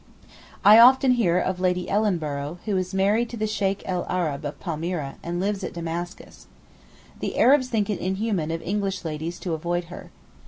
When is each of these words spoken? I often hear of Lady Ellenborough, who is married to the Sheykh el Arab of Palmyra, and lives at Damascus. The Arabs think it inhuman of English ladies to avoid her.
I 0.65 0.79
often 0.79 1.11
hear 1.11 1.37
of 1.37 1.59
Lady 1.59 1.87
Ellenborough, 1.87 2.57
who 2.65 2.75
is 2.75 2.91
married 2.91 3.29
to 3.29 3.37
the 3.37 3.45
Sheykh 3.45 3.83
el 3.85 4.03
Arab 4.09 4.45
of 4.45 4.59
Palmyra, 4.59 5.17
and 5.21 5.39
lives 5.39 5.63
at 5.63 5.73
Damascus. 5.75 6.47
The 7.19 7.37
Arabs 7.37 7.69
think 7.69 7.87
it 7.87 7.99
inhuman 7.99 8.49
of 8.49 8.63
English 8.63 9.05
ladies 9.05 9.37
to 9.41 9.53
avoid 9.53 9.85
her. 9.93 10.09